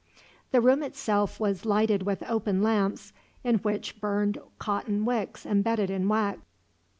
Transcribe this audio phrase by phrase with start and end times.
[0.49, 3.13] The room itself was lighted with open lamps,
[3.43, 6.39] in which burned cotton wicks embedded in wax.